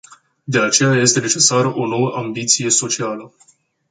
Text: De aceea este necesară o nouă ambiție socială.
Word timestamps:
De 0.43 0.59
aceea 0.59 0.95
este 0.95 1.19
necesară 1.19 1.75
o 1.75 1.87
nouă 1.87 2.15
ambiție 2.17 2.69
socială. 2.69 3.33